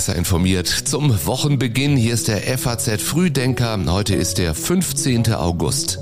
besser 0.00 0.16
informiert. 0.16 0.66
Zum 0.66 1.26
Wochenbeginn 1.26 1.94
hier 1.94 2.14
ist 2.14 2.28
der 2.28 2.40
FAZ 2.56 3.02
Frühdenker. 3.02 3.78
Heute 3.88 4.14
ist 4.14 4.38
der 4.38 4.54
15. 4.54 5.34
August. 5.34 5.98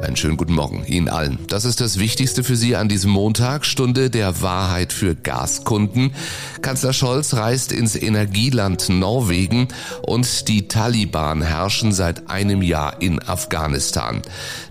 Einen 0.00 0.16
schönen 0.16 0.38
guten 0.38 0.54
Morgen 0.54 0.82
Ihnen 0.86 1.10
allen. 1.10 1.38
Das 1.48 1.66
ist 1.66 1.82
das 1.82 1.98
Wichtigste 1.98 2.42
für 2.42 2.56
Sie 2.56 2.76
an 2.76 2.88
diesem 2.88 3.10
Montag, 3.10 3.66
Stunde 3.66 4.08
der 4.08 4.40
Wahrheit 4.40 4.94
für 4.94 5.14
Gaskunden. 5.14 6.14
Kanzler 6.62 6.94
Scholz 6.94 7.34
reist 7.34 7.72
ins 7.72 7.94
Energieland 7.94 8.88
Norwegen 8.88 9.68
und 10.06 10.48
die 10.48 10.66
Taliban 10.66 11.42
herrschen 11.42 11.92
seit 11.92 12.30
einem 12.30 12.62
Jahr 12.62 13.02
in 13.02 13.22
Afghanistan. 13.22 14.22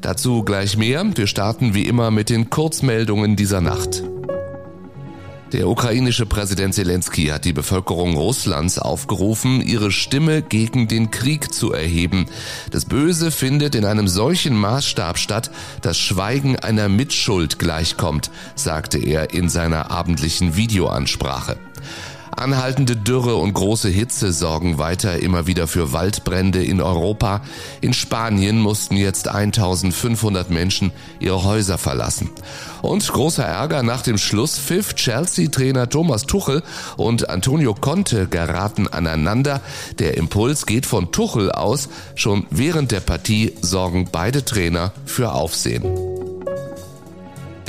Dazu 0.02 0.42
gleich 0.44 0.76
mehr. 0.76 1.06
Wir 1.16 1.28
starten 1.28 1.76
wie 1.76 1.84
immer 1.84 2.10
mit 2.10 2.32
den 2.32 2.50
Kurzmeldungen 2.50 3.36
dieser 3.36 3.62
Nacht. 3.62 4.02
Der 5.52 5.68
ukrainische 5.68 6.28
Präsident 6.28 6.76
Zelensky 6.76 7.26
hat 7.28 7.44
die 7.44 7.54
Bevölkerung 7.54 8.16
Russlands 8.16 8.78
aufgerufen, 8.78 9.62
ihre 9.62 9.92
Stimme 9.92 10.44
gegen 10.44 10.88
den 10.88 11.10
Krieg 11.10 11.52
zu 11.52 11.74
erheben. 11.74 12.28
Das 12.70 12.86
Böse 12.86 13.32
findet 13.32 13.74
in 13.74 13.84
einem 13.84 14.08
solchen 14.08 14.56
Maßstab 14.56 15.18
statt, 15.18 15.50
dass 15.82 15.98
Schweigen 15.98 16.56
einer 16.58 16.88
Mitschuld 16.88 17.58
gleichkommt, 17.58 18.30
sagte 18.54 19.00
er 19.00 19.34
in 19.34 19.50
seiner 19.50 19.90
abendlichen 19.90 20.56
Videoansprache. 20.56 21.58
Anhaltende 22.32 22.96
Dürre 22.96 23.36
und 23.36 23.54
große 23.54 23.90
Hitze 23.90 24.32
sorgen 24.32 24.78
weiter 24.78 25.20
immer 25.20 25.48
wieder 25.48 25.68
für 25.68 25.92
Waldbrände 25.92 26.64
in 26.64 26.82
Europa. 26.82 27.42
In 27.82 27.94
Spanien 27.94 28.60
mussten 28.60 28.96
jetzt 28.96 29.28
1500 29.28 30.50
Menschen 30.50 30.92
ihre 31.20 31.44
Häuser 31.44 31.78
verlassen. 31.78 32.30
Und 32.82 33.08
großer 33.08 33.44
Ärger 33.44 33.84
nach 33.84 34.02
dem 34.02 34.18
Schlusspfiff. 34.18 34.96
Chelsea-Trainer 34.96 35.90
Thomas 35.90 36.26
Tuchel 36.26 36.64
und 36.98 37.30
Antonio 37.30 37.74
Conte 37.74 38.28
geraten 38.28 38.88
aneinander. 38.88 39.62
Der 40.00 40.18
Impuls 40.18 40.66
geht 40.66 40.86
von 40.86 41.12
Tuchel 41.12 41.52
aus. 41.52 41.90
Schon 42.16 42.46
während 42.50 42.92
der 42.92 43.02
Partie 43.02 43.54
sorgen 43.62 44.08
beide 44.12 44.46
Trainer 44.46 44.94
für 45.06 45.34
Aufsehen. 45.34 46.09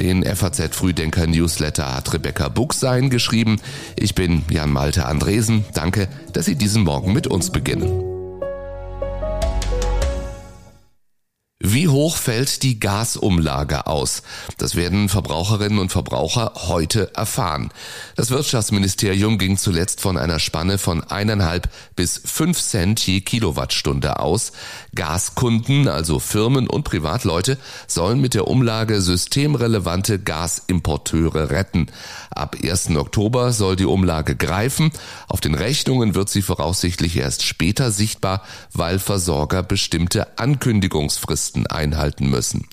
Den 0.01 0.25
FAZ 0.25 0.75
Frühdenker 0.75 1.27
Newsletter 1.27 1.95
hat 1.95 2.15
Rebecca 2.15 2.49
Buchsein 2.49 3.11
geschrieben. 3.11 3.61
Ich 3.97 4.15
bin 4.15 4.45
Jan 4.51 4.73
Malte 4.73 5.05
Andresen. 5.05 5.67
Danke, 5.75 6.09
dass 6.33 6.47
Sie 6.47 6.55
diesen 6.55 6.85
Morgen 6.85 7.13
mit 7.13 7.27
uns 7.27 7.51
beginnen. 7.53 8.10
Wie 11.63 11.89
hoch 11.89 12.17
fällt 12.17 12.63
die 12.63 12.81
Gasumlage 12.81 13.87
aus? 13.87 14.23
Das 14.57 14.77
werden 14.77 15.11
Verbraucherinnen 15.11 15.79
und 15.79 15.93
Verbraucher 15.93 16.53
heute 16.55 17.15
erfahren. 17.15 17.71
Das 18.17 18.31
Wirtschaftsministerium 18.31 19.37
ging 19.37 19.59
zuletzt 19.59 20.01
von 20.01 20.17
einer 20.17 20.39
Spanne 20.39 20.79
von 20.79 21.05
eineinhalb 21.05 21.69
bis 21.97 22.19
fünf 22.25 22.59
Cent 22.59 23.07
je 23.07 23.21
Kilowattstunde 23.21 24.21
aus. 24.21 24.53
Gaskunden, 24.95 25.87
also 25.87 26.19
Firmen 26.19 26.67
und 26.67 26.85
Privatleute, 26.85 27.59
sollen 27.87 28.23
mit 28.23 28.33
der 28.33 28.49
Umlage 28.49 29.03
systemrelevante 29.03 30.19
Gasimporteure 30.19 31.51
retten. 31.51 31.89
Ab 32.31 32.57
1. 32.63 32.97
Oktober 32.97 33.53
soll 33.53 33.77
die 33.77 33.85
Umlage 33.85 34.35
greifen. 34.35 34.93
Auf 35.29 35.43
den 35.43 35.55
Rechnungen 35.55 36.15
wird 36.15 36.31
sie 36.31 36.41
voraussichtlich 36.41 37.19
erst 37.19 37.45
später 37.45 37.91
sichtbar, 37.91 38.45
weil 38.73 38.99
Versorger 38.99 39.63
bestimmte 39.63 40.39
Ankündigungsfristen 40.39 41.50
einhalten 41.67 42.31
müssen. 42.31 42.67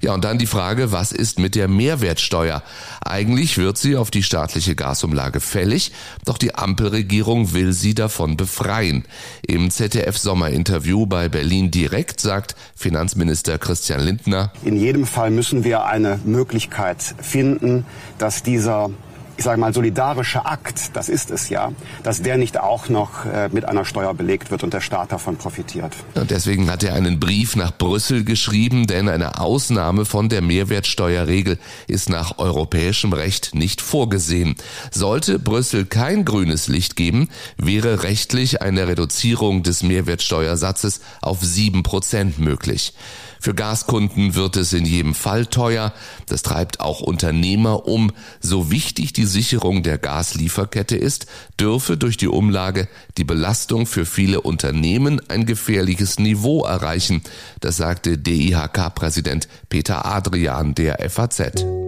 Ja, 0.00 0.14
und 0.14 0.24
dann 0.24 0.38
die 0.38 0.46
Frage, 0.46 0.92
was 0.92 1.12
ist 1.12 1.38
mit 1.38 1.54
der 1.54 1.68
Mehrwertsteuer? 1.68 2.62
Eigentlich 3.04 3.58
wird 3.58 3.78
sie 3.78 3.96
auf 3.96 4.10
die 4.10 4.22
staatliche 4.22 4.74
Gasumlage 4.74 5.40
fällig, 5.40 5.92
doch 6.24 6.38
die 6.38 6.54
Ampelregierung 6.54 7.52
will 7.52 7.72
sie 7.72 7.94
davon 7.94 8.36
befreien. 8.36 9.04
Im 9.46 9.70
ZDF 9.70 10.18
Sommerinterview 10.18 11.06
bei 11.06 11.28
Berlin 11.28 11.70
direkt 11.70 12.20
sagt 12.20 12.56
Finanzminister 12.74 13.58
Christian 13.58 14.00
Lindner, 14.00 14.52
in 14.64 14.76
jedem 14.76 15.06
Fall 15.06 15.30
müssen 15.30 15.64
wir 15.64 15.84
eine 15.84 16.20
Möglichkeit 16.24 17.02
finden, 17.20 17.86
dass 18.18 18.42
dieser 18.42 18.90
ich 19.36 19.44
sage 19.44 19.60
mal, 19.60 19.72
solidarische 19.72 20.44
Akt, 20.44 20.94
das 20.94 21.08
ist 21.08 21.30
es 21.30 21.48
ja, 21.48 21.72
dass 22.02 22.22
der 22.22 22.36
nicht 22.36 22.58
auch 22.58 22.88
noch 22.88 23.24
äh, 23.24 23.48
mit 23.50 23.64
einer 23.64 23.84
Steuer 23.84 24.14
belegt 24.14 24.50
wird 24.50 24.62
und 24.62 24.72
der 24.74 24.80
Staat 24.80 25.12
davon 25.12 25.36
profitiert. 25.36 25.92
Und 26.14 26.30
deswegen 26.30 26.70
hat 26.70 26.82
er 26.82 26.94
einen 26.94 27.18
Brief 27.20 27.56
nach 27.56 27.76
Brüssel 27.76 28.24
geschrieben, 28.24 28.86
denn 28.86 29.08
eine 29.08 29.40
Ausnahme 29.40 30.04
von 30.04 30.28
der 30.28 30.42
Mehrwertsteuerregel 30.42 31.58
ist 31.86 32.08
nach 32.08 32.38
europäischem 32.38 33.12
Recht 33.12 33.54
nicht 33.54 33.80
vorgesehen. 33.80 34.56
Sollte 34.90 35.38
Brüssel 35.38 35.86
kein 35.86 36.24
grünes 36.24 36.68
Licht 36.68 36.96
geben, 36.96 37.28
wäre 37.56 38.02
rechtlich 38.02 38.62
eine 38.62 38.86
Reduzierung 38.86 39.62
des 39.62 39.82
Mehrwertsteuersatzes 39.82 41.00
auf 41.20 41.40
sieben 41.42 41.82
Prozent 41.82 42.38
möglich. 42.38 42.94
Für 43.42 43.54
Gaskunden 43.54 44.36
wird 44.36 44.56
es 44.56 44.72
in 44.72 44.84
jedem 44.84 45.16
Fall 45.16 45.46
teuer. 45.46 45.92
Das 46.26 46.42
treibt 46.42 46.78
auch 46.78 47.00
Unternehmer 47.00 47.88
um. 47.88 48.12
So 48.40 48.70
wichtig 48.70 49.14
die 49.14 49.24
Sicherung 49.24 49.82
der 49.82 49.98
Gaslieferkette 49.98 50.94
ist, 50.94 51.26
dürfe 51.58 51.96
durch 51.96 52.16
die 52.16 52.28
Umlage 52.28 52.86
die 53.18 53.24
Belastung 53.24 53.86
für 53.86 54.06
viele 54.06 54.42
Unternehmen 54.42 55.20
ein 55.28 55.44
gefährliches 55.44 56.20
Niveau 56.20 56.64
erreichen. 56.64 57.20
Das 57.58 57.76
sagte 57.76 58.16
DIHK-Präsident 58.16 59.48
Peter 59.68 60.06
Adrian 60.06 60.76
der 60.76 61.10
FAZ. 61.10 61.81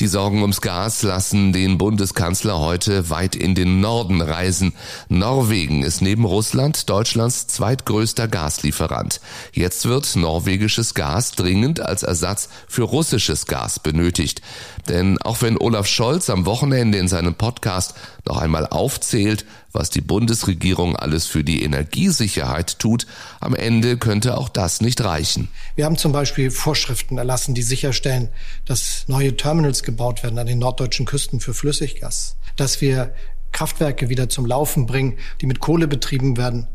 Die 0.00 0.06
Sorgen 0.06 0.42
ums 0.42 0.60
Gas 0.60 1.02
lassen 1.02 1.52
den 1.52 1.76
Bundeskanzler 1.76 2.60
heute 2.60 3.10
weit 3.10 3.34
in 3.34 3.56
den 3.56 3.80
Norden 3.80 4.20
reisen. 4.20 4.74
Norwegen 5.08 5.82
ist 5.82 6.02
neben 6.02 6.24
Russland 6.24 6.88
Deutschlands 6.88 7.48
zweitgrößter 7.48 8.28
Gaslieferant. 8.28 9.20
Jetzt 9.52 9.86
wird 9.86 10.14
norwegisches 10.14 10.94
Gas 10.94 11.32
dringend 11.32 11.80
als 11.80 12.04
Ersatz 12.04 12.48
für 12.68 12.84
russisches 12.84 13.46
Gas 13.46 13.80
benötigt. 13.80 14.40
Denn 14.88 15.20
auch 15.20 15.42
wenn 15.42 15.58
Olaf 15.58 15.88
Scholz 15.88 16.30
am 16.30 16.46
Wochenende 16.46 16.98
in 16.98 17.08
seinem 17.08 17.34
Podcast 17.34 17.94
noch 18.24 18.36
einmal 18.36 18.68
aufzählt, 18.68 19.46
was 19.72 19.90
die 19.90 20.00
Bundesregierung 20.00 20.96
alles 20.96 21.26
für 21.26 21.44
die 21.44 21.62
Energiesicherheit 21.62 22.78
tut, 22.78 23.06
am 23.40 23.54
Ende 23.54 23.96
könnte 23.98 24.36
auch 24.36 24.48
das 24.48 24.80
nicht 24.80 25.02
reichen. 25.02 25.48
Wir 25.76 25.84
haben 25.84 25.98
zum 25.98 26.12
Beispiel 26.12 26.50
Vorschriften 26.50 27.18
erlassen, 27.18 27.54
die 27.54 27.62
sicherstellen, 27.62 28.28
dass 28.64 29.04
neue 29.08 29.36
Terminals 29.36 29.82
gebaut 29.82 30.22
werden 30.22 30.38
an 30.38 30.46
den 30.46 30.58
norddeutschen 30.58 31.06
Küsten 31.06 31.40
für 31.40 31.54
Flüssiggas, 31.54 32.36
dass 32.56 32.80
wir 32.80 33.14
Kraftwerke 33.52 34.08
wieder 34.08 34.28
zum 34.28 34.46
Laufen 34.46 34.86
bringen, 34.86 35.18
die 35.40 35.46
mit 35.46 35.60
Kohle 35.60 35.88
betrieben 35.88 36.36
werden. 36.36 36.66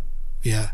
Wir 0.41 0.69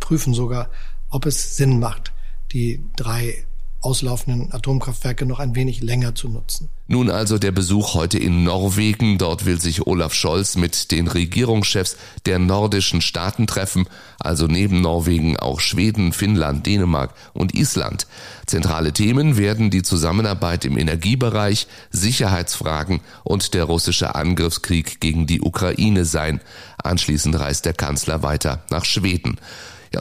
prüfen 0.00 0.34
sogar, 0.34 0.70
ob 1.10 1.26
es 1.26 1.56
Sinn 1.56 1.78
macht, 1.78 2.12
die 2.52 2.82
drei 2.96 3.44
auslaufenden 3.80 4.52
Atomkraftwerke 4.52 5.26
noch 5.26 5.38
ein 5.38 5.54
wenig 5.54 5.82
länger 5.82 6.14
zu 6.14 6.28
nutzen. 6.28 6.68
Nun 6.88 7.10
also 7.10 7.38
der 7.38 7.52
Besuch 7.52 7.94
heute 7.94 8.18
in 8.18 8.44
Norwegen. 8.44 9.18
Dort 9.18 9.44
will 9.44 9.60
sich 9.60 9.86
Olaf 9.86 10.14
Scholz 10.14 10.56
mit 10.56 10.90
den 10.92 11.08
Regierungschefs 11.08 11.96
der 12.26 12.38
nordischen 12.38 13.00
Staaten 13.00 13.46
treffen, 13.46 13.88
also 14.20 14.46
neben 14.46 14.80
Norwegen 14.80 15.36
auch 15.36 15.60
Schweden, 15.60 16.12
Finnland, 16.12 16.66
Dänemark 16.66 17.12
und 17.32 17.54
Island. 17.54 18.06
Zentrale 18.46 18.92
Themen 18.92 19.36
werden 19.36 19.70
die 19.70 19.82
Zusammenarbeit 19.82 20.64
im 20.64 20.78
Energiebereich, 20.78 21.66
Sicherheitsfragen 21.90 23.00
und 23.24 23.54
der 23.54 23.64
russische 23.64 24.14
Angriffskrieg 24.14 25.00
gegen 25.00 25.26
die 25.26 25.40
Ukraine 25.40 26.04
sein. 26.04 26.40
Anschließend 26.82 27.38
reist 27.38 27.64
der 27.64 27.74
Kanzler 27.74 28.22
weiter 28.22 28.62
nach 28.70 28.84
Schweden. 28.84 29.38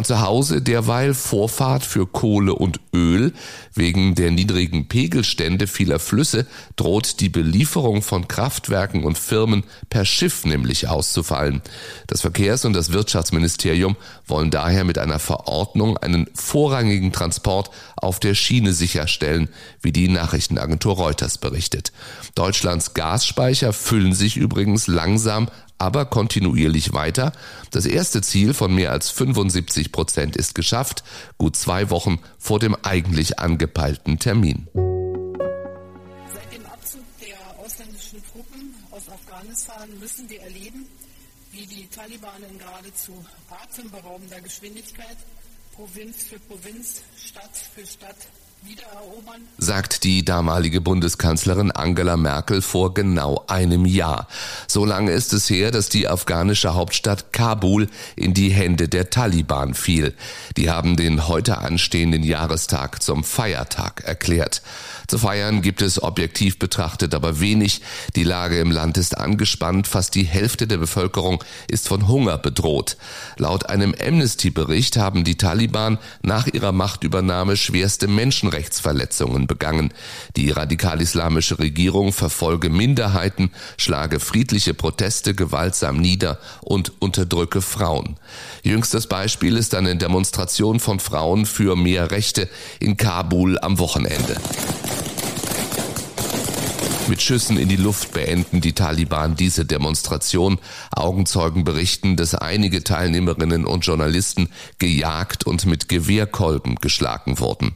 Zu 0.04 0.22
Hause 0.22 0.62
derweil 0.62 1.14
Vorfahrt 1.14 1.86
für 1.86 2.06
Kohle 2.06 2.54
und 2.54 2.80
Öl. 2.94 3.34
Wegen 3.74 4.16
der 4.16 4.32
niedrigen 4.32 4.88
Pegelstände 4.88 5.68
vieler 5.68 6.00
Flüsse 6.00 6.46
droht 6.76 7.20
die 7.20 7.30
Belieferung 7.30 8.02
von 8.02 8.28
Kraftwerken 8.28 9.03
und 9.03 9.18
Firmen 9.18 9.64
per 9.90 10.06
Schiff 10.06 10.46
nämlich 10.46 10.88
auszufallen. 10.88 11.62
Das 12.08 12.22
Verkehrs- 12.22 12.66
und 12.66 12.74
das 12.74 12.92
Wirtschaftsministerium 12.92 13.96
wollen 14.28 14.52
daher 14.52 14.84
mit 14.84 14.98
einer 14.98 15.20
Verordnung 15.20 15.98
einen 15.98 16.28
vorrangigen 16.34 17.12
Transport 17.12 17.70
auf 17.96 18.20
der 18.20 18.36
Schiene 18.36 18.74
sicherstellen, 18.74 19.50
wie 19.82 19.92
die 19.92 20.08
Nachrichtenagentur 20.08 20.96
Reuters 20.96 21.38
berichtet. 21.38 21.92
Deutschlands 22.36 22.94
Gasspeicher 22.94 23.74
füllen 23.74 24.14
sich 24.14 24.38
übrigens 24.38 24.88
langsam 24.88 25.48
aber 25.78 26.06
kontinuierlich 26.06 26.94
weiter. 26.94 27.32
Das 27.72 27.86
erste 27.86 28.22
Ziel 28.22 28.54
von 28.54 28.74
mehr 28.74 28.92
als 28.92 29.10
75 29.12 29.92
Prozent 29.92 30.36
ist 30.36 30.56
geschafft, 30.56 31.04
gut 31.38 31.56
zwei 31.56 31.90
Wochen 31.90 32.20
vor 32.38 32.60
dem 32.60 32.76
eigentlich 32.84 33.40
angepeilten 33.40 34.20
Termin. 34.20 34.68
Seit 34.74 36.54
dem 36.54 36.66
Abzug 36.66 37.04
der 37.20 37.36
ausländischen 37.64 38.24
Truppen 38.32 38.74
aus 38.92 39.04
Afghanistan 39.10 39.90
müssen 40.00 40.30
wir 40.30 40.42
erleben, 40.42 40.86
wie 41.55 41.66
die 41.66 41.87
Taliban 41.87 42.43
in 42.43 42.59
geradezu 42.59 43.25
atemberaubender 43.49 44.41
Geschwindigkeit 44.41 45.16
Provinz 45.73 46.23
für 46.23 46.40
Provinz, 46.40 47.02
Stadt 47.17 47.55
für 47.55 47.87
Stadt 47.87 48.17
sagt 49.58 50.03
die 50.03 50.23
damalige 50.23 50.82
Bundeskanzlerin 50.82 51.72
Angela 51.72 52.17
Merkel 52.17 52.62
vor 52.62 52.94
genau 52.94 53.44
einem 53.47 53.85
Jahr. 53.85 54.28
So 54.67 54.85
lange 54.85 55.12
ist 55.12 55.34
es 55.34 55.50
her, 55.50 55.72
dass 55.72 55.90
die 55.90 56.08
afghanische 56.08 56.76
Hauptstadt 56.76 57.34
Kabul 57.34 57.88
in 58.16 58.34
die 58.34 58.50
Hände 58.50 58.88
der 58.88 59.09
Taliban 59.09 59.73
fiel. 59.73 60.14
Die 60.58 60.70
haben 60.70 60.96
den 60.96 61.28
heute 61.28 61.58
anstehenden 61.59 62.23
Jahrestag 62.23 63.02
zum 63.02 63.23
Feiertag 63.23 64.03
erklärt. 64.03 64.62
Zu 65.08 65.20
feiern 65.20 65.62
gibt 65.62 65.82
es 65.82 66.02
objektiv 66.02 66.59
betrachtet 66.59 67.14
aber 67.14 67.40
wenig. 67.40 67.82
Die 68.16 68.23
Lage 68.23 68.59
im 68.59 68.72
Land 68.72 68.97
ist 68.97 69.17
angespannt. 69.17 69.88
Fast 69.88 70.16
die 70.16 70.23
Hälfte 70.23 70.67
der 70.67 70.78
Bevölkerung 70.78 71.44
ist 71.67 71.88
von 71.88 72.08
Hunger 72.08 72.38
bedroht. 72.38 72.97
Laut 73.38 73.70
einem 73.70 73.94
Amnesty-Bericht 74.00 74.97
haben 74.97 75.23
die 75.23 75.38
Taliban 75.38 76.00
nach 76.23 76.47
ihrer 76.47 76.72
Machtübernahme 76.72 77.56
schwerste 77.58 78.08
Menschenrechtsverletzungen 78.55 79.47
begangen. 79.47 79.93
Die 80.35 80.49
radikal-islamische 80.49 81.59
Regierung 81.59 82.13
verfolge 82.13 82.69
Minderheiten, 82.69 83.52
schlage 83.78 84.19
friedliche 84.19 84.73
Proteste 84.73 85.35
gewaltsam 85.35 85.97
nieder 85.97 86.40
und 86.61 86.93
unterdrücke 86.99 87.61
Frauen. 87.61 88.17
Jüngstes 88.63 89.07
Beispiel 89.07 89.57
ist 89.57 89.75
eine 89.75 89.96
Demonstration 89.96 90.79
von 90.79 90.99
Frauen 90.99 91.46
für 91.46 91.75
mehr 91.75 92.11
Rechte 92.11 92.47
in 92.79 92.97
Kabul 92.97 93.59
am 93.59 93.79
Wochenende. 93.79 94.37
Mit 97.07 97.22
Schüssen 97.22 97.59
in 97.59 97.69
die 97.69 97.75
Luft 97.75 98.13
beenden 98.13 98.61
die 98.61 98.73
Taliban 98.73 99.35
diese 99.35 99.63
Demonstration. 99.63 100.57
Augenzeugen 100.90 101.63
berichten, 101.63 102.16
dass 102.16 102.34
einige 102.34 102.84
Teilnehmerinnen 102.84 103.63
und 103.63 103.85
Journalisten 103.85 104.49
gejagt 104.79 105.46
und 105.46 105.67
mit 105.67 105.87
Gewehrkolben 105.87 106.78
geschlagen 106.78 107.37
wurden. 107.37 107.75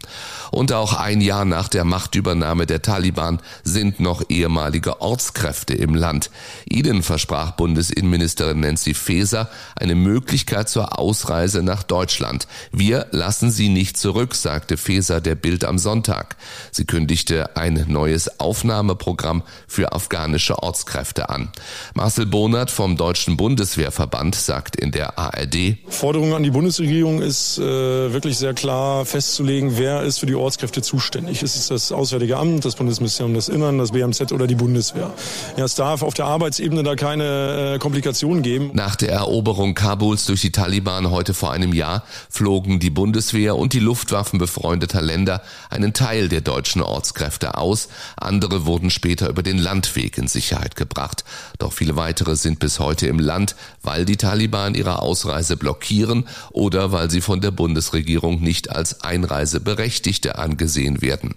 Und 0.50 0.74
auch 0.74 0.94
ein 0.94 1.22
Jahr 1.22 1.46
nach 1.46 1.68
der 1.68 1.84
Machtübernahme 1.84 2.66
der 2.66 2.82
Taliban 2.82 3.40
sind 3.64 4.00
noch 4.00 4.24
ehemalige 4.30 5.00
Ortskräfte 5.00 5.76
im 5.76 5.94
Land. 5.94 6.32
Ihnen 6.68 7.04
versprach 7.04 7.52
Bundesinnenministerin 7.52 8.62
Nancy 8.62 8.96
Faeser 8.96 9.48
eine 9.76 9.94
Möglichkeit 9.94 10.70
zur 10.70 10.98
Ausreise 10.98 11.62
nach 11.62 11.84
Deutschland. 11.84 12.48
Wir 12.72 13.06
lassen 13.12 13.52
sie 13.52 13.70
nicht 13.70 13.96
zurück, 13.96 14.34
sagte 14.34 14.76
Faeser 14.76 15.22
der 15.22 15.36
Bild 15.36 15.66
am 15.66 15.78
Sonntag. 15.78 16.36
Sie 16.72 16.86
kündigte 16.86 17.56
ein 17.56 17.86
neues 17.88 18.40
Aufnahmeprogramm 18.40 19.19
Programm 19.20 19.44
für 19.68 19.92
afghanische 19.92 20.64
Ortskräfte 20.64 21.28
an. 21.28 21.50
Marcel 21.94 22.26
Bonert 22.26 22.72
vom 22.72 22.96
Deutschen 22.96 23.36
Bundeswehrverband 23.36 24.34
sagt 24.34 24.78
in 24.78 24.92
der 24.92 25.20
ARD. 25.20 25.76
Forderung 25.90 26.34
an 26.34 26.44
die 26.44 26.52
Bundesregierung 26.52 27.22
ist 27.22 27.58
äh, 27.58 28.14
wirklich 28.14 28.38
sehr 28.38 28.54
klar 28.54 29.06
festzulegen, 29.06 29.78
wer 29.78 30.04
ist 30.04 30.20
für 30.20 30.26
die 30.26 30.36
Ortskräfte 30.36 30.82
zuständig. 30.82 31.44
Ist 31.44 31.58
es 31.58 31.68
das 31.68 31.92
Auswärtige 31.92 32.38
Amt, 32.38 32.64
das 32.64 32.78
Bundesministerium 32.78 33.34
des 33.34 33.50
Innern, 33.50 33.78
das 33.78 33.92
BMZ 33.92 34.32
oder 34.32 34.48
die 34.48 34.56
Bundeswehr? 34.56 35.12
Ja, 35.58 35.66
es 35.66 35.76
darf 35.76 36.02
auf 36.02 36.14
der 36.14 36.26
Arbeitsebene 36.26 36.84
da 36.84 36.96
keine 36.96 37.74
äh, 37.76 37.80
Komplikationen 37.80 38.42
geben. 38.42 38.72
Nach 38.74 38.96
der 38.96 39.12
Eroberung 39.12 39.76
Kabuls 39.76 40.28
durch 40.28 40.40
die 40.40 40.54
Taliban 40.54 41.12
heute 41.12 41.34
vor 41.34 41.52
einem 41.52 41.74
Jahr 41.74 42.04
flogen 42.30 42.80
die 42.80 42.90
Bundeswehr 42.90 43.58
und 43.58 43.74
die 43.74 43.80
Luftwaffen 43.80 44.40
befreundeter 44.40 45.02
Länder 45.02 45.42
einen 45.70 45.92
Teil 45.92 46.30
der 46.30 46.40
deutschen 46.40 46.82
Ortskräfte 46.82 47.58
aus. 47.58 47.90
Andere 48.16 48.66
wurden 48.66 48.90
später 48.90 49.09
später 49.10 49.28
über 49.28 49.42
den 49.42 49.58
Landweg 49.58 50.20
in 50.20 50.28
Sicherheit 50.28 50.76
gebracht. 50.76 51.24
Doch 51.58 51.74
viele 51.74 51.96
weitere 51.96 52.36
sind 52.36 52.60
bis 52.60 52.78
heute 52.78 53.08
im 53.08 53.18
Land, 53.18 53.56
weil 53.82 54.06
die 54.06 54.18
Taliban 54.18 54.76
ihre 54.76 55.02
Ausreise 55.02 55.58
blockieren 55.58 56.28
oder 56.52 56.92
weil 56.92 57.10
sie 57.10 57.22
von 57.22 57.42
der 57.42 57.50
Bundesregierung 57.50 58.40
nicht 58.40 58.70
als 58.70 59.02
Einreiseberechtigte 59.02 60.38
angesehen 60.38 61.02
werden. 61.02 61.34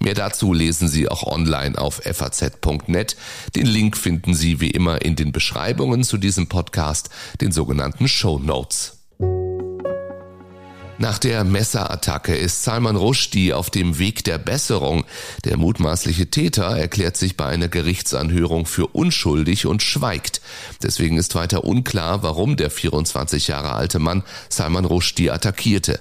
Mehr 0.00 0.12
dazu 0.12 0.52
lesen 0.52 0.86
Sie 0.86 1.08
auch 1.08 1.22
online 1.22 1.78
auf 1.78 2.02
faz.net. 2.04 3.16
Den 3.56 3.66
Link 3.66 3.96
finden 3.96 4.34
Sie 4.34 4.60
wie 4.60 4.70
immer 4.70 5.00
in 5.00 5.16
den 5.16 5.32
Beschreibungen 5.32 6.04
zu 6.04 6.18
diesem 6.18 6.48
Podcast, 6.48 7.08
den 7.40 7.52
sogenannten 7.52 8.06
Show 8.06 8.38
Notes. 8.38 9.03
Nach 11.04 11.18
der 11.18 11.44
Messerattacke 11.44 12.34
ist 12.34 12.64
Salman 12.64 12.96
Rushdie 12.96 13.52
auf 13.52 13.68
dem 13.68 13.98
Weg 13.98 14.24
der 14.24 14.38
Besserung. 14.38 15.04
Der 15.44 15.58
mutmaßliche 15.58 16.30
Täter 16.30 16.78
erklärt 16.78 17.18
sich 17.18 17.36
bei 17.36 17.44
einer 17.44 17.68
Gerichtsanhörung 17.68 18.64
für 18.64 18.86
unschuldig 18.86 19.66
und 19.66 19.82
schweigt. 19.82 20.40
Deswegen 20.82 21.18
ist 21.18 21.34
weiter 21.34 21.64
unklar, 21.64 22.22
warum 22.22 22.56
der 22.56 22.70
24 22.70 23.48
Jahre 23.48 23.74
alte 23.74 23.98
Mann 23.98 24.22
Salman 24.48 24.86
Rushdie 24.86 25.30
attackierte. 25.30 26.00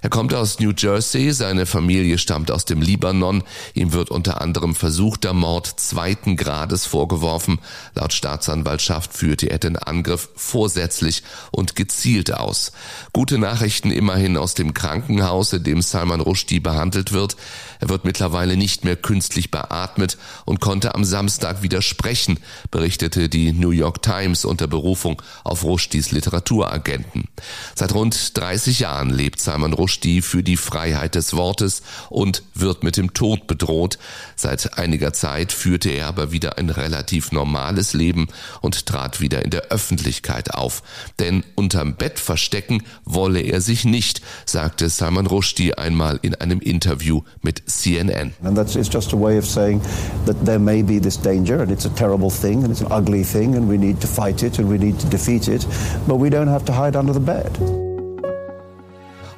Er 0.00 0.10
kommt 0.10 0.32
aus 0.32 0.60
New 0.60 0.72
Jersey, 0.76 1.32
seine 1.32 1.66
Familie 1.66 2.18
stammt 2.18 2.52
aus 2.52 2.64
dem 2.64 2.80
Libanon. 2.80 3.42
Ihm 3.74 3.92
wird 3.92 4.10
unter 4.10 4.40
anderem 4.40 4.76
versuchter 4.76 5.32
Mord 5.32 5.66
zweiten 5.66 6.36
Grades 6.36 6.86
vorgeworfen. 6.86 7.58
Laut 7.94 8.12
Staatsanwaltschaft 8.12 9.12
führte 9.12 9.50
er 9.50 9.58
den 9.58 9.76
Angriff 9.76 10.28
vorsätzlich 10.36 11.24
und 11.50 11.74
gezielt 11.74 12.32
aus. 12.32 12.72
Gute 13.12 13.38
Nachrichten 13.38 13.90
immerhin 13.90 14.36
aus 14.36 14.54
dem 14.54 14.72
Krankenhaus, 14.72 15.52
in 15.52 15.64
dem 15.64 15.82
Salman 15.82 16.20
Rushdie 16.20 16.60
behandelt 16.60 17.12
wird. 17.12 17.36
Er 17.80 17.88
wird 17.88 18.04
mittlerweile 18.04 18.56
nicht 18.56 18.84
mehr 18.84 18.96
künstlich 18.96 19.50
beatmet 19.50 20.16
und 20.44 20.60
konnte 20.60 20.94
am 20.94 21.04
Samstag 21.04 21.62
wieder 21.62 21.82
sprechen, 21.82 22.38
berichtete 22.70 23.28
die 23.28 23.52
New 23.52 23.70
York 23.70 24.02
Times 24.02 24.44
unter 24.44 24.68
Berufung 24.68 25.20
auf 25.42 25.64
Rushdies 25.64 26.12
Literaturagenten. 26.12 27.28
Seit 27.74 27.94
rund 27.94 28.36
30 28.38 28.80
Jahren 28.80 29.10
lebt 29.10 29.40
Salman 29.40 29.72
Rushdie 29.72 29.87
Rushdie 29.88 30.20
für 30.20 30.42
die 30.42 30.58
Freiheit 30.58 31.14
des 31.14 31.34
Wortes 31.34 31.80
und 32.10 32.42
wird 32.54 32.82
mit 32.82 32.98
dem 32.98 33.14
Tod 33.14 33.46
bedroht. 33.46 33.98
Seit 34.36 34.76
einiger 34.78 35.14
Zeit 35.14 35.50
führte 35.50 35.88
er 35.88 36.08
aber 36.08 36.30
wieder 36.30 36.58
ein 36.58 36.68
relativ 36.68 37.32
normales 37.32 37.94
Leben 37.94 38.28
und 38.60 38.84
trat 38.84 39.22
wieder 39.22 39.42
in 39.42 39.50
der 39.50 39.68
Öffentlichkeit 39.70 40.52
auf. 40.52 40.82
Denn 41.18 41.42
unterm 41.54 41.94
Bett 41.94 42.18
verstecken 42.18 42.82
wolle 43.06 43.40
er 43.40 43.62
sich 43.62 43.86
nicht, 43.86 44.20
sagte 44.44 44.90
Salman 44.90 45.26
Rushdie 45.26 45.72
einmal 45.72 46.18
in 46.20 46.34
einem 46.34 46.60
Interview 46.60 47.22
mit 47.40 47.62
CNN. 47.64 48.34
And 48.44 48.54
that's 48.54 48.76
it's 48.76 48.92
just 48.92 49.14
a 49.14 49.16
way 49.16 49.38
of 49.38 49.46
saying 49.46 49.80
that 50.26 50.36
there 50.44 50.58
may 50.58 50.82
be 50.82 51.00
this 51.00 51.18
danger 51.18 51.62
and 51.62 51.72
it's 51.72 51.86
a 51.86 51.94
terrible 51.94 52.30
thing 52.30 52.62
and 52.62 52.70
it's 52.70 52.82
an 52.82 52.92
ugly 52.92 53.24
thing 53.24 53.56
and 53.56 53.66
we 53.66 53.78
need 53.78 54.02
to 54.02 54.06
fight 54.06 54.42
it 54.42 54.58
and 54.58 54.68
we 54.68 54.76
need 54.76 54.98
to 55.00 55.06
defeat 55.06 55.48
it, 55.48 55.66
but 56.06 56.16
we 56.16 56.28
don't 56.28 56.48
have 56.48 56.66
to 56.66 56.72
hide 56.72 56.94
under 56.94 57.14
the 57.14 57.20
bed. 57.20 57.87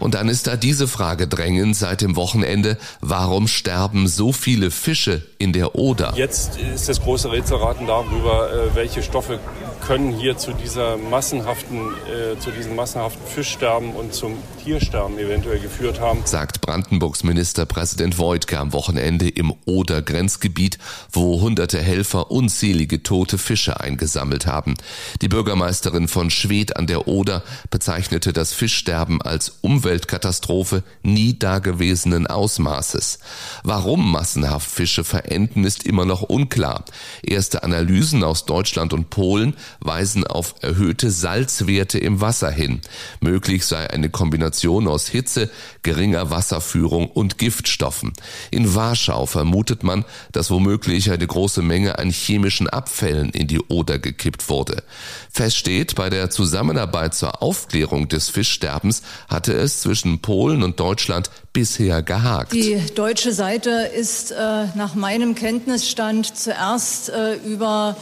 Und 0.01 0.15
dann 0.15 0.29
ist 0.29 0.47
da 0.47 0.57
diese 0.57 0.89
Frage 0.89 1.29
drängend 1.29 1.77
seit 1.77 2.01
dem 2.01 2.17
Wochenende, 2.17 2.79
warum 3.01 3.47
sterben 3.47 4.09
so 4.09 4.33
viele 4.33 4.71
Fische 4.71 5.23
in 5.39 5.53
der 5.53 5.77
Oder? 5.77 6.15
Jetzt 6.17 6.59
ist 6.59 6.89
das 6.89 7.01
große 7.01 7.31
Rätselraten 7.31 7.87
darüber, 7.87 8.51
äh, 8.51 8.75
welche 8.75 9.03
Stoffe 9.03 9.39
können 9.87 10.13
hier 10.13 10.37
zu 10.37 10.53
dieser 10.53 10.97
massenhaften, 10.97 11.79
äh, 11.79 12.39
zu 12.39 12.51
diesem 12.51 12.77
massenhaften 12.77 13.27
Fischsterben 13.27 13.93
und 13.93 14.15
zum 14.15 14.37
Tiersterben 14.63 15.19
eventuell 15.19 15.59
geführt 15.59 16.01
haben. 16.01 16.21
Sagt 16.25 16.61
Brandenburgs 16.61 17.25
Ministerpräsident 17.25 18.19
Voigtke 18.19 18.59
am 18.59 18.73
Wochenende 18.73 19.29
im 19.29 19.53
Oder-Grenzgebiet, 19.65 20.79
wo 21.13 21.41
hunderte 21.41 21.79
Helfer 21.79 22.31
unzählige 22.31 23.03
tote 23.03 23.39
Fische 23.39 23.81
eingesammelt 23.81 24.47
haben. 24.47 24.75
Die 25.23 25.29
Bürgermeisterin 25.29 26.09
von 26.09 26.31
Schwedt 26.31 26.77
an 26.77 26.87
der 26.87 27.09
Oder 27.09 27.43
bezeichnete 27.71 28.33
das 28.33 28.53
Fischsterben 28.53 29.23
als 29.23 29.59
Umweltkatastrophe 29.91 30.85
nie 31.03 31.37
dagewesenen 31.37 32.29
Ausmaßes. 32.29 33.19
Warum 33.65 34.13
massenhaft 34.13 34.71
Fische 34.71 35.03
verenden, 35.03 35.65
ist 35.65 35.83
immer 35.85 36.05
noch 36.05 36.23
unklar. 36.23 36.85
Erste 37.25 37.65
Analysen 37.65 38.23
aus 38.23 38.47
Deutschland 38.47 38.93
und 38.93 39.11
Polen 39.11 39.55
weisen 39.81 40.25
auf 40.25 40.55
erhöhte 40.61 41.11
Salzwerte 41.11 41.99
im 41.99 42.21
Wasser 42.21 42.53
hin. 42.53 42.83
Möglich 43.21 43.67
sei 43.67 43.91
eine 43.91 44.11
Kombination 44.11 44.87
aus 44.87 45.09
Hitze, 45.09 45.51
geringer 45.83 46.31
Wasserführung 46.31 47.09
und 47.09 47.39
Giftstoffen. 47.39 48.13
In 48.53 48.77
Warschau 48.77 49.27
vermutet 49.27 49.83
man, 49.83 50.05
dass 50.31 50.53
womöglich 50.53 51.11
eine 51.11 51.27
große 51.27 51.63
Menge 51.63 51.99
an 51.99 52.11
chemischen 52.11 52.69
Abfällen 52.69 53.31
in 53.31 53.49
die 53.49 53.61
Oder 53.63 53.99
gekippt 53.99 54.49
wurde. 54.49 54.85
Fest 55.33 55.57
steht, 55.57 55.97
bei 55.97 56.11
der 56.11 56.31
Zusammenarbeit 56.31 57.17
zur 57.17 57.43
Aufklärung 57.43 58.07
des 58.07 58.29
Fischsterbens 58.29 59.03
hatte 59.29 59.53
es 59.53 59.80
zwischen 59.81 60.21
Polen 60.21 60.63
und 60.63 60.79
Deutschland 60.79 61.31
bisher 61.53 62.03
gehakt. 62.03 62.53
Die 62.53 62.81
deutsche 62.95 63.33
Seite 63.33 63.71
ist 63.71 64.31
äh, 64.31 64.37
nach 64.75 64.95
meinem 64.95 65.35
Kenntnisstand 65.35 66.37
zuerst 66.37 67.09
äh, 67.09 67.35
über 67.37 67.97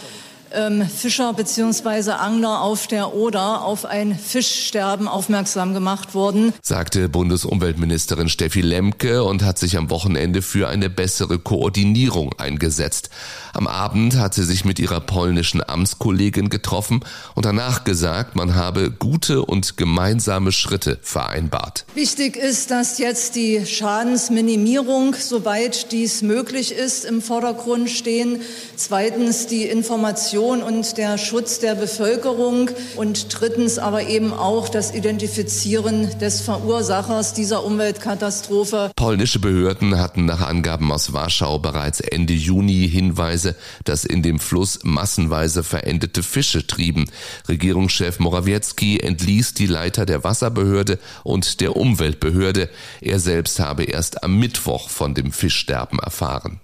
Fischer 0.88 1.32
bzw. 1.32 2.12
Angler 2.12 2.62
auf 2.62 2.86
der 2.86 3.14
Oder 3.14 3.62
auf 3.62 3.84
ein 3.84 4.18
Fischsterben 4.18 5.08
aufmerksam 5.08 5.74
gemacht 5.74 6.14
worden, 6.14 6.52
sagte 6.62 7.08
Bundesumweltministerin 7.08 8.28
Steffi 8.28 8.60
Lemke 8.60 9.24
und 9.24 9.42
hat 9.42 9.58
sich 9.58 9.76
am 9.76 9.90
Wochenende 9.90 10.40
für 10.40 10.68
eine 10.68 10.88
bessere 10.88 11.38
Koordinierung 11.38 12.32
eingesetzt. 12.38 13.10
Am 13.52 13.66
Abend 13.66 14.16
hat 14.16 14.34
sie 14.34 14.44
sich 14.44 14.64
mit 14.64 14.78
ihrer 14.78 15.00
polnischen 15.00 15.66
Amtskollegin 15.66 16.48
getroffen 16.48 17.00
und 17.34 17.44
danach 17.44 17.84
gesagt, 17.84 18.36
man 18.36 18.54
habe 18.54 18.90
gute 18.90 19.44
und 19.44 19.76
gemeinsame 19.76 20.52
Schritte 20.52 20.98
vereinbart. 21.02 21.84
Wichtig 21.94 22.36
ist, 22.36 22.70
dass 22.70 22.98
jetzt 22.98 23.34
die 23.34 23.66
Schadensminimierung, 23.66 25.14
soweit 25.18 25.92
dies 25.92 26.22
möglich 26.22 26.72
ist, 26.72 27.04
im 27.04 27.20
Vordergrund 27.20 27.90
stehen. 27.90 28.40
Zweitens 28.76 29.46
die 29.46 29.64
Information 29.64 30.37
und 30.38 30.96
der 30.98 31.18
Schutz 31.18 31.58
der 31.58 31.74
Bevölkerung 31.74 32.70
und 32.96 33.26
drittens 33.30 33.78
aber 33.78 34.04
eben 34.04 34.32
auch 34.32 34.68
das 34.68 34.94
Identifizieren 34.94 36.18
des 36.18 36.40
Verursachers 36.40 37.34
dieser 37.34 37.64
Umweltkatastrophe. 37.64 38.90
Polnische 38.96 39.38
Behörden 39.38 39.98
hatten 39.98 40.26
nach 40.26 40.40
Angaben 40.40 40.92
aus 40.92 41.12
Warschau 41.12 41.58
bereits 41.58 42.00
Ende 42.00 42.32
Juni 42.32 42.88
Hinweise, 42.88 43.56
dass 43.84 44.04
in 44.04 44.22
dem 44.22 44.38
Fluss 44.38 44.80
massenweise 44.82 45.62
verendete 45.62 46.22
Fische 46.22 46.66
trieben. 46.66 47.06
Regierungschef 47.48 48.18
Morawiecki 48.18 49.00
entließ 49.00 49.54
die 49.54 49.66
Leiter 49.66 50.06
der 50.06 50.24
Wasserbehörde 50.24 50.98
und 51.24 51.60
der 51.60 51.76
Umweltbehörde. 51.76 52.70
Er 53.00 53.18
selbst 53.18 53.60
habe 53.60 53.84
erst 53.84 54.22
am 54.22 54.38
Mittwoch 54.38 54.88
von 54.88 55.14
dem 55.14 55.32
Fischsterben 55.32 55.98
erfahren. 55.98 56.60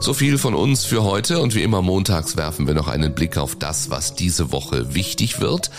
So 0.00 0.14
viel 0.14 0.38
von 0.38 0.54
uns 0.54 0.84
für 0.84 1.02
heute 1.02 1.40
und 1.40 1.54
wie 1.56 1.62
immer 1.62 1.82
montags 1.82 2.36
werfen 2.36 2.66
wir 2.66 2.74
noch 2.74 2.86
einen 2.86 3.14
Blick 3.14 3.36
auf 3.36 3.56
das, 3.56 3.90
was 3.90 4.14
diese 4.14 4.52
Woche 4.52 4.94
wichtig 4.94 5.40
wird. 5.40 5.70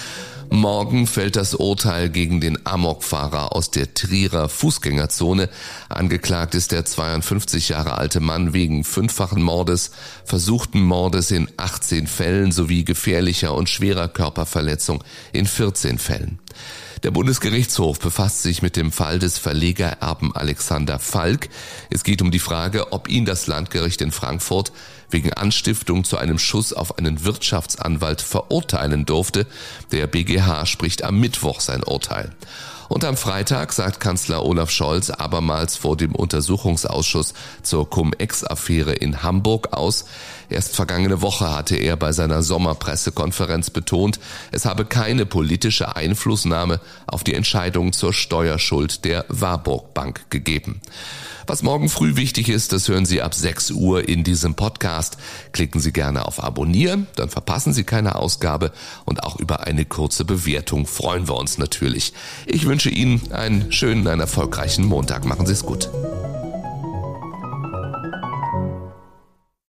Morgen 0.52 1.08
fällt 1.08 1.36
das 1.36 1.56
Urteil 1.56 2.10
gegen 2.10 2.42
den 2.42 2.66
Amokfahrer 2.66 3.56
aus 3.56 3.72
der 3.72 3.94
Trierer 3.94 4.50
Fußgängerzone. 4.50 5.48
Angeklagt 5.88 6.54
ist 6.54 6.72
der 6.72 6.86
52 6.86 7.70
Jahre 7.70 7.98
alte 7.98 8.20
Mann 8.20 8.52
wegen 8.52 8.84
fünffachen 8.84 9.42
Mordes, 9.42 9.92
versuchten 10.26 10.82
Mordes 10.82 11.32
in 11.32 11.48
18 11.58 12.08
Fällen 12.08 12.52
sowie 12.52 12.84
gefährlicher 12.84 13.54
und 13.54 13.70
schwerer 13.70 14.10
Körperverletzung 14.10 15.04
in 15.32 15.46
14 15.46 15.98
Fällen. 15.98 16.40
Der 17.04 17.12
Bundesgerichtshof 17.12 17.98
befasst 18.00 18.42
sich 18.44 18.62
mit 18.62 18.76
dem 18.76 18.92
Fall 18.92 19.20
des 19.20 19.38
Verlegererben 19.38 20.36
Alexander 20.36 21.00
Falk. 21.00 21.48
Es 21.90 22.04
geht 22.04 22.22
um 22.22 22.30
die 22.30 22.40
Frage, 22.40 22.92
ob 22.92 23.08
ihn 23.08 23.24
das 23.24 23.48
Landgericht 23.48 24.02
in 24.02 24.12
Frankfurt 24.12 24.74
wegen 25.10 25.32
Anstiftung 25.32 26.04
zu 26.04 26.18
einem 26.18 26.38
Schuss 26.38 26.74
auf 26.74 26.98
einen 26.98 27.24
Wirtschaftsanwalt 27.24 28.22
verurteilen 28.22 29.06
durfte. 29.06 29.48
Der 29.94 30.08
BGH 30.08 30.66
spricht 30.66 31.04
am 31.04 31.20
Mittwoch 31.20 31.62
sein 31.62 31.84
Urteil. 31.84 32.36
Und 32.90 33.06
am 33.06 33.16
Freitag 33.16 33.72
sagt 33.72 34.00
Kanzler 34.00 34.44
Olaf 34.44 34.72
Scholz 34.72 35.12
abermals 35.12 35.78
vor 35.78 35.96
dem 35.96 36.16
Untersuchungsausschuss 36.16 37.36
zur 37.62 37.88
Cum-Ex-Affäre 37.88 38.94
in 38.94 39.22
Hamburg 39.22 39.74
aus. 39.74 40.06
Erst 40.50 40.76
vergangene 40.76 41.22
Woche 41.22 41.56
hatte 41.56 41.76
er 41.76 41.96
bei 41.96 42.12
seiner 42.12 42.42
Sommerpressekonferenz 42.42 43.70
betont, 43.70 44.20
es 44.52 44.66
habe 44.66 44.86
keine 44.86 45.28
politische 45.28 45.96
Einflussnahme 45.96 46.82
auf 47.06 47.24
die 47.24 47.36
Entscheidung 47.36 47.94
zur 47.94 48.12
Steuerschuld 48.12 49.06
der 49.06 49.26
Warburg 49.30 49.94
Bank 49.94 50.32
gegeben. 50.32 50.82
Was 51.50 51.64
morgen 51.64 51.90
früh 51.90 52.16
wichtig 52.16 52.48
ist, 52.48 52.74
das 52.74 52.88
hören 52.90 53.08
Sie 53.08 53.24
ab 53.24 53.34
6 53.34 53.72
Uhr 53.72 54.08
in 54.08 54.24
diesem 54.24 54.54
Podcast. 54.54 55.18
Klicken 55.52 55.82
Sie 55.82 55.92
gerne 55.92 56.26
auf 56.26 56.44
Abonnieren, 56.44 57.08
dann 57.16 57.30
verpassen 57.30 57.74
Sie 57.74 57.84
keine 57.84 58.18
Ausgabe 58.18 58.72
und 59.06 59.24
auch 59.24 59.40
über 59.40 59.66
eine 59.66 59.84
kurze 59.84 60.26
Bewertung 60.26 60.86
freuen 60.86 61.28
wir 61.28 61.36
uns 61.36 61.58
natürlich. 61.58 62.14
Ich 62.46 62.68
wünsche 62.80 62.92
Ihnen 62.92 63.22
einen 63.34 63.74
schönen, 63.74 64.08
einen 64.08 64.22
erfolgreichen 64.22 64.86
Montag. 64.86 65.26
Machen 65.26 65.46
Sie 65.46 65.52
es 65.52 65.66
gut. 65.66 65.90